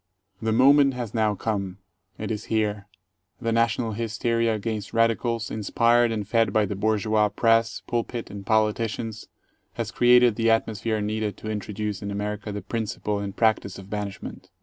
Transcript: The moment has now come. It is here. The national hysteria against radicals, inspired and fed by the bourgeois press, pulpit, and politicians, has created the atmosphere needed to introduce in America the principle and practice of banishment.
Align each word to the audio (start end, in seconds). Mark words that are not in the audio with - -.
The 0.41 0.51
moment 0.51 0.95
has 0.95 1.13
now 1.13 1.35
come. 1.35 1.77
It 2.17 2.31
is 2.31 2.45
here. 2.45 2.87
The 3.39 3.51
national 3.51 3.91
hysteria 3.91 4.55
against 4.55 4.95
radicals, 4.95 5.51
inspired 5.51 6.11
and 6.11 6.27
fed 6.27 6.51
by 6.51 6.65
the 6.65 6.75
bourgeois 6.75 7.29
press, 7.29 7.83
pulpit, 7.85 8.31
and 8.31 8.43
politicians, 8.43 9.27
has 9.73 9.91
created 9.91 10.37
the 10.37 10.49
atmosphere 10.49 11.01
needed 11.01 11.37
to 11.37 11.51
introduce 11.51 12.01
in 12.01 12.09
America 12.09 12.51
the 12.51 12.63
principle 12.63 13.19
and 13.19 13.37
practice 13.37 13.77
of 13.77 13.91
banishment. 13.91 14.49